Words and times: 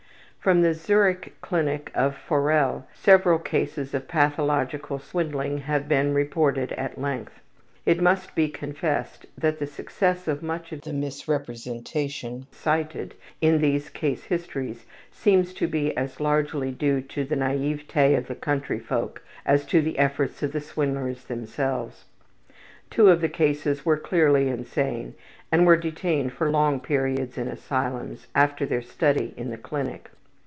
From 0.41 0.63
the 0.63 0.73
Zurich 0.73 1.37
clinic 1.39 1.91
of 1.93 2.17
Forel 2.17 2.87
several 2.95 3.37
cases 3.37 3.93
of 3.93 4.07
pathological 4.07 4.97
swindling 4.97 5.59
have 5.59 5.87
been 5.87 6.15
reported 6.15 6.71
at 6.71 6.99
length. 6.99 7.39
It 7.85 8.01
must 8.01 8.33
be 8.33 8.49
confessed 8.49 9.27
that 9.37 9.59
the 9.59 9.67
success 9.67 10.27
of 10.27 10.41
much 10.41 10.71
of 10.71 10.81
the 10.81 10.93
misrepresentation 10.93 12.47
cited 12.51 13.13
in 13.39 13.61
these 13.61 13.91
case 13.91 14.23
histories 14.23 14.87
seems 15.11 15.53
to 15.53 15.67
be 15.67 15.95
as 15.95 16.19
largely 16.19 16.71
due 16.71 17.01
to 17.01 17.23
the 17.23 17.35
naivete 17.35 18.15
of 18.15 18.25
the 18.25 18.33
country 18.33 18.79
folk 18.79 19.21
as 19.45 19.63
to 19.67 19.79
the 19.79 19.99
efforts 19.99 20.41
of 20.41 20.53
the 20.53 20.59
swindlers 20.61 21.25
themselves. 21.25 22.05
Two 22.89 23.11
of 23.11 23.21
the 23.21 23.29
cases 23.29 23.85
were 23.85 23.95
clearly 23.95 24.47
insane 24.47 25.13
and 25.51 25.67
were 25.67 25.77
detained 25.77 26.33
for 26.33 26.49
long 26.49 26.79
periods 26.79 27.37
in 27.37 27.47
asylums 27.47 28.25
after 28.33 28.65
their 28.65 28.81
study 28.81 29.35
in 29.37 29.51
the 29.51 29.55
clinic. 29.57 30.09